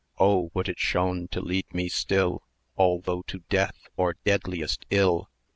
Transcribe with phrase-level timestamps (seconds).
[0.19, 0.49] [ei] Oh!
[0.55, 2.41] would it shone to lead me still,
[2.75, 5.29] Although to death or deadliest ill!